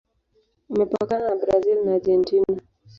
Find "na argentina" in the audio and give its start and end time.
1.85-2.51